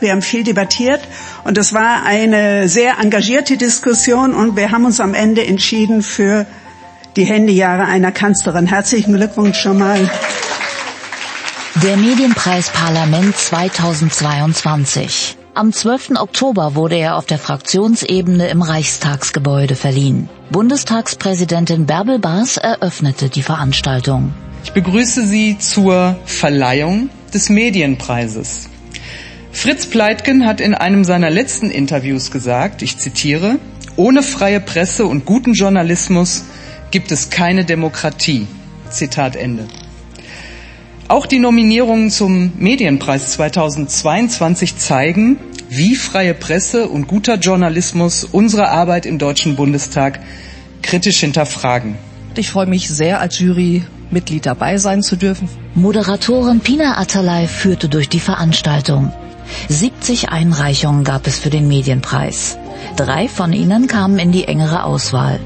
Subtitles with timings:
[0.00, 1.00] Wir haben viel debattiert
[1.44, 6.46] und es war eine sehr engagierte Diskussion und wir haben uns am Ende entschieden für
[7.16, 8.66] die Handyjahre einer Kanzlerin.
[8.66, 10.10] Herzlichen Glückwunsch schon mal.
[11.82, 15.36] Der Medienpreis Parlament 2022.
[15.52, 16.12] Am 12.
[16.16, 20.28] Oktober wurde er auf der Fraktionsebene im Reichstagsgebäude verliehen.
[20.50, 24.32] Bundestagspräsidentin Bärbel Baas eröffnete die Veranstaltung.
[24.64, 28.69] Ich begrüße Sie zur Verleihung des Medienpreises.
[29.52, 33.58] Fritz Pleitgen hat in einem seiner letzten Interviews gesagt, ich zitiere,
[33.96, 36.44] ohne freie Presse und guten Journalismus
[36.90, 38.46] gibt es keine Demokratie.
[38.90, 39.66] Zitat Ende.
[41.08, 49.06] Auch die Nominierungen zum Medienpreis 2022 zeigen, wie freie Presse und guter Journalismus unsere Arbeit
[49.06, 50.20] im Deutschen Bundestag
[50.82, 51.96] kritisch hinterfragen.
[52.36, 55.48] Ich freue mich sehr, als Jurymitglied dabei sein zu dürfen.
[55.74, 59.12] Moderatorin Pina Atalay führte durch die Veranstaltung.
[59.68, 62.58] 70 Einreichungen gab es für den Medienpreis.
[62.96, 65.38] Drei von ihnen kamen in die engere Auswahl.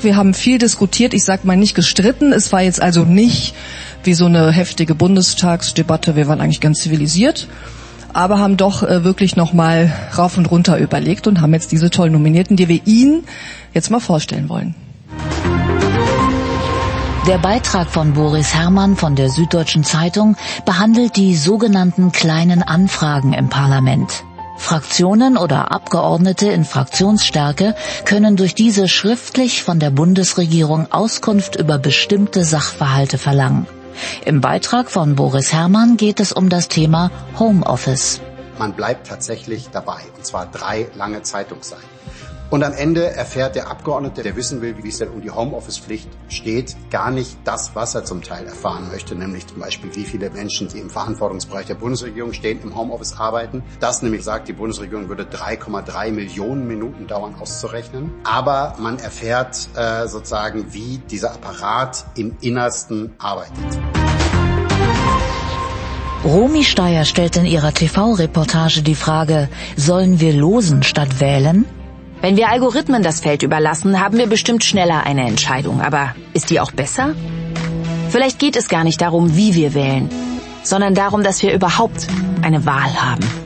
[0.00, 2.32] Wir haben viel diskutiert, ich sag mal nicht gestritten.
[2.32, 3.54] Es war jetzt also nicht
[4.02, 6.16] wie so eine heftige Bundestagsdebatte.
[6.16, 7.48] Wir waren eigentlich ganz zivilisiert,
[8.12, 12.12] aber haben doch äh, wirklich nochmal rauf und runter überlegt und haben jetzt diese tollen
[12.12, 13.24] Nominierten, die wir Ihnen
[13.72, 14.74] jetzt mal vorstellen wollen.
[17.26, 20.36] Der Beitrag von Boris Herrmann von der Süddeutschen Zeitung
[20.66, 24.24] behandelt die sogenannten kleinen Anfragen im Parlament.
[24.58, 32.44] Fraktionen oder Abgeordnete in Fraktionsstärke können durch diese schriftlich von der Bundesregierung Auskunft über bestimmte
[32.44, 33.66] Sachverhalte verlangen.
[34.26, 38.20] Im Beitrag von Boris Herrmann geht es um das Thema Homeoffice.
[38.58, 41.88] Man bleibt tatsächlich dabei, und zwar drei lange Zeitungsseiten.
[42.54, 46.08] Und am Ende erfährt der Abgeordnete, der wissen will, wie es denn um die Homeoffice-Pflicht
[46.28, 50.30] steht, gar nicht das, was er zum Teil erfahren möchte, nämlich zum Beispiel, wie viele
[50.30, 53.64] Menschen, die im Verantwortungsbereich der Bundesregierung stehen, im Homeoffice arbeiten.
[53.80, 58.12] Das nämlich sagt, die Bundesregierung würde 3,3 Millionen Minuten dauern auszurechnen.
[58.22, 63.52] Aber man erfährt äh, sozusagen, wie dieser Apparat im Innersten arbeitet.
[66.24, 71.66] Romy Steyer stellt in ihrer TV-Reportage die Frage, sollen wir losen statt wählen?
[72.24, 75.82] Wenn wir Algorithmen das Feld überlassen, haben wir bestimmt schneller eine Entscheidung.
[75.82, 77.14] Aber ist die auch besser?
[78.08, 80.08] Vielleicht geht es gar nicht darum, wie wir wählen,
[80.62, 82.06] sondern darum, dass wir überhaupt
[82.40, 83.43] eine Wahl haben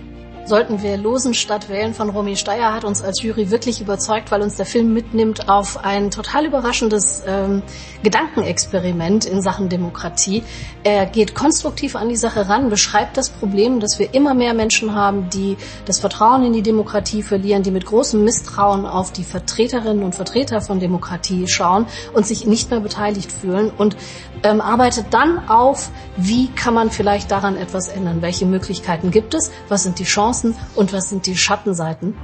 [0.49, 4.43] sollten wir losen statt wählen von Romy Steyer hat uns als Jury wirklich überzeugt, weil
[4.43, 7.63] uns der Film mitnimmt auf ein total überraschendes ähm,
[8.03, 10.43] Gedankenexperiment in Sachen Demokratie.
[10.85, 14.95] Er geht konstruktiv an die Sache ran, beschreibt das Problem, dass wir immer mehr Menschen
[14.95, 20.03] haben, die das Vertrauen in die Demokratie verlieren, die mit großem Misstrauen auf die Vertreterinnen
[20.03, 23.97] und Vertreter von Demokratie schauen und sich nicht mehr beteiligt fühlen und
[24.43, 29.51] ähm, arbeitet dann auf, wie kann man vielleicht daran etwas ändern, welche Möglichkeiten gibt es,
[29.69, 30.38] was sind die Chancen
[30.75, 32.15] und was sind die Schattenseiten.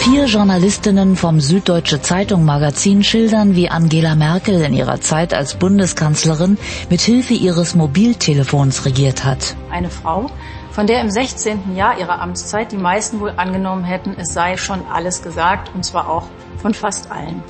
[0.00, 6.56] Vier Journalistinnen vom Süddeutsche Zeitung Magazin schildern, wie Angela Merkel in ihrer Zeit als Bundeskanzlerin
[6.88, 9.54] mit Hilfe ihres Mobiltelefons regiert hat.
[9.70, 10.30] Eine Frau,
[10.70, 11.76] von der im 16.
[11.76, 16.08] Jahr ihrer Amtszeit die meisten wohl angenommen hätten, es sei schon alles gesagt, und zwar
[16.08, 16.28] auch
[16.62, 17.42] von fast allen.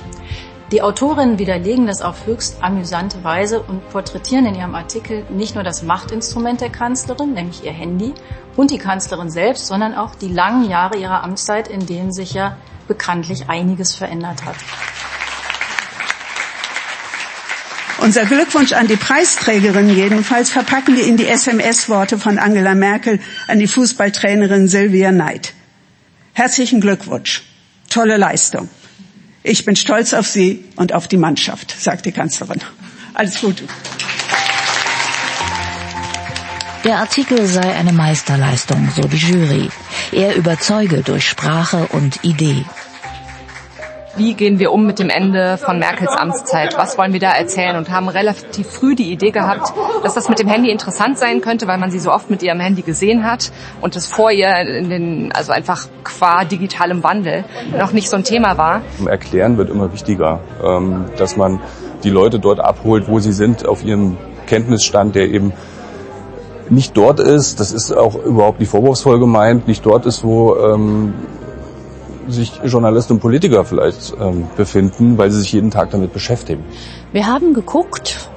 [0.71, 5.65] Die Autorinnen widerlegen das auf höchst amüsante Weise und porträtieren in ihrem Artikel nicht nur
[5.65, 8.13] das Machtinstrument der Kanzlerin, nämlich ihr Handy,
[8.55, 12.55] und die Kanzlerin selbst, sondern auch die langen Jahre ihrer Amtszeit, in denen sich ja
[12.87, 14.55] bekanntlich einiges verändert hat.
[17.97, 23.59] Unser Glückwunsch an die Preisträgerin jedenfalls verpacken wir in die SMS-Worte von Angela Merkel an
[23.59, 25.53] die Fußballtrainerin Sylvia Neid.
[26.31, 27.43] Herzlichen Glückwunsch.
[27.89, 28.69] Tolle Leistung.
[29.43, 32.59] Ich bin stolz auf Sie und auf die Mannschaft, sagt die Kanzlerin.
[33.13, 33.63] Alles Gute.
[36.83, 39.69] Der Artikel sei eine Meisterleistung, so die Jury.
[40.11, 42.65] Er überzeuge durch Sprache und Idee.
[44.21, 46.77] Wie gehen wir um mit dem Ende von Merkels Amtszeit?
[46.77, 47.75] Was wollen wir da erzählen?
[47.75, 49.73] Und haben relativ früh die Idee gehabt,
[50.03, 52.59] dass das mit dem Handy interessant sein könnte, weil man sie so oft mit ihrem
[52.59, 53.51] Handy gesehen hat
[53.81, 57.45] und das vor ihr in den, also einfach qua digitalem Wandel
[57.75, 58.83] noch nicht so ein Thema war.
[59.07, 61.59] Erklären wird immer wichtiger, ähm, dass man
[62.03, 65.51] die Leute dort abholt, wo sie sind, auf ihrem Kenntnisstand, der eben
[66.69, 71.15] nicht dort ist, das ist auch überhaupt nicht vorwurfsvoll gemeint, nicht dort ist, wo ähm,
[72.27, 76.63] sich Journalisten und Politiker vielleicht ähm, befinden, weil sie sich jeden Tag damit beschäftigen.
[77.11, 78.29] Wir haben geguckt,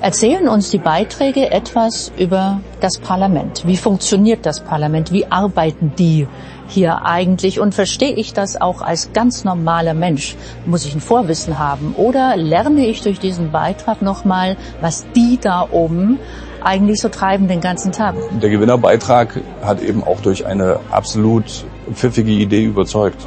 [0.00, 3.66] erzählen uns die Beiträge etwas über das Parlament.
[3.66, 5.12] Wie funktioniert das Parlament?
[5.12, 6.26] Wie arbeiten die
[6.68, 7.60] hier eigentlich?
[7.60, 10.36] Und verstehe ich das auch als ganz normaler Mensch?
[10.66, 11.94] Muss ich ein Vorwissen haben?
[11.96, 16.18] Oder lerne ich durch diesen Beitrag nochmal, was die da oben
[16.64, 18.14] eigentlich so treiben den ganzen Tag.
[18.42, 23.20] Der Gewinnerbeitrag hat eben auch durch eine absolut pfiffige Idee überzeugt.